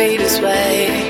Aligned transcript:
greatest 0.00 0.40
way. 0.40 1.09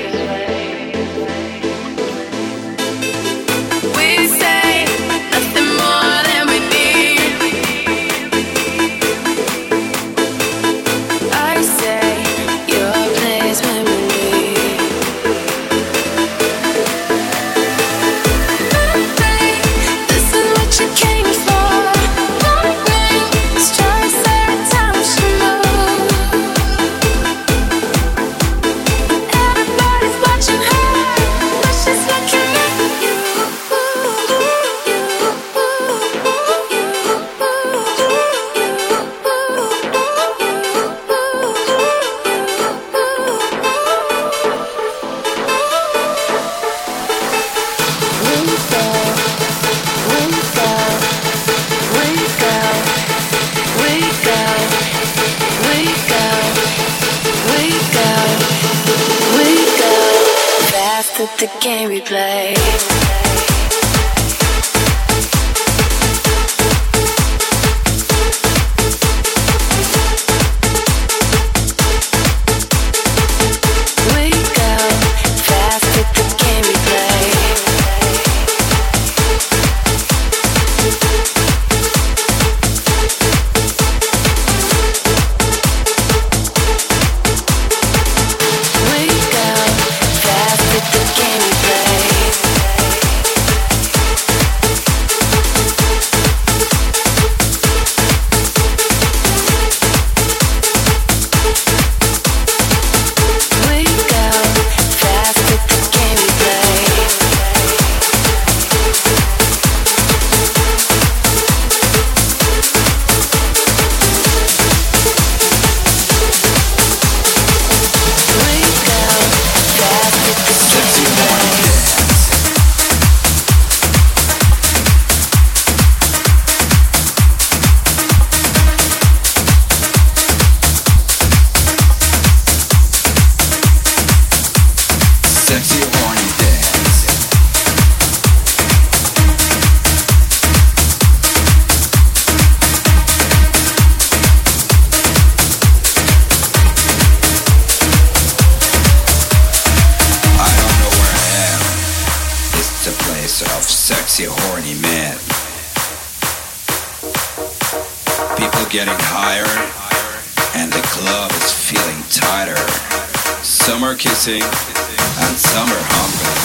summer 165.37 165.79
humping. 165.95 166.37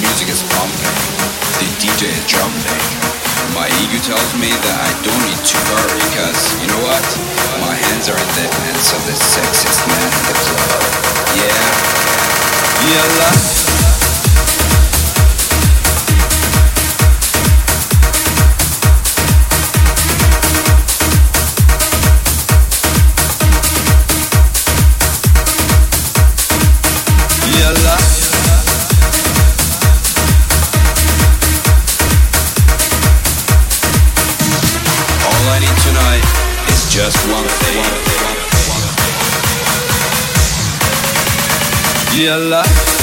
Music 0.00 0.28
is 0.32 0.40
pumping. 0.54 0.96
The 1.60 1.68
DJ 1.76 2.08
is 2.08 2.24
jumping. 2.24 2.82
My 3.52 3.68
ego 3.84 4.00
tells 4.00 4.32
me 4.40 4.48
that 4.48 4.76
I 4.80 4.90
don't 5.04 5.22
need 5.28 5.42
to 5.42 5.56
hurry 5.68 6.00
because, 6.08 6.40
you 6.62 6.68
know 6.72 6.82
what? 6.88 7.04
My 7.60 7.74
hands 7.74 8.08
are 8.08 8.16
in 8.16 8.30
the 8.38 8.46
hands 8.48 8.88
of 8.96 9.02
the 9.04 9.16
sexiest 9.16 9.82
man 9.88 10.08
in 10.08 10.24
the 10.24 10.36
club. 10.40 10.80
Yeah. 11.36 11.64
Yeah, 12.88 13.04
love. 13.20 14.07
your 42.28 42.36
love 42.36 42.97